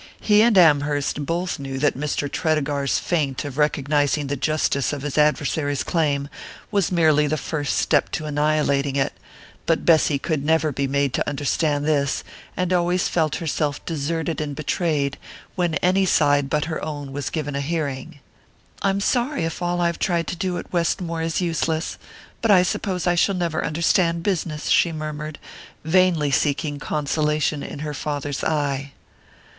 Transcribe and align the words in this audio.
He 0.19 0.41
and 0.41 0.57
Amherst 0.57 1.27
both 1.27 1.59
knew 1.59 1.77
that 1.77 1.95
Mr. 1.95 2.27
Tredegar's 2.27 2.97
feint 2.97 3.45
of 3.45 3.59
recognizing 3.59 4.25
the 4.25 4.35
justice 4.35 4.93
of 4.93 5.03
his 5.03 5.15
adversary's 5.15 5.83
claim 5.83 6.27
was 6.71 6.91
merely 6.91 7.27
the 7.27 7.37
first 7.37 7.77
step 7.77 8.09
to 8.13 8.25
annihilating 8.25 8.95
it; 8.95 9.13
but 9.67 9.85
Bessy 9.85 10.17
could 10.17 10.43
never 10.43 10.71
be 10.71 10.87
made 10.87 11.13
to 11.13 11.29
understand 11.29 11.85
this, 11.85 12.23
and 12.57 12.73
always 12.73 13.07
felt 13.09 13.35
herself 13.35 13.85
deserted 13.85 14.41
and 14.41 14.55
betrayed 14.55 15.19
when 15.53 15.75
any 15.85 16.07
side 16.07 16.49
but 16.49 16.65
her 16.65 16.83
own 16.83 17.11
was 17.11 17.29
given 17.29 17.55
a 17.55 17.61
hearing. 17.61 18.21
"I'm 18.81 19.01
sorry 19.01 19.45
if 19.45 19.61
all 19.61 19.79
I 19.81 19.85
have 19.85 19.99
tried 19.99 20.25
to 20.29 20.35
do 20.35 20.57
at 20.57 20.73
Westmore 20.73 21.21
is 21.21 21.41
useless 21.41 21.99
but 22.41 22.49
I 22.49 22.63
suppose 22.63 23.05
I 23.05 23.13
shall 23.13 23.35
never 23.35 23.63
understand 23.63 24.23
business," 24.23 24.65
she 24.69 24.91
murmured, 24.91 25.37
vainly 25.85 26.31
seeking 26.31 26.79
consolation 26.79 27.61
in 27.61 27.77
her 27.85 27.93
father's 27.93 28.43
eye. 28.43 28.93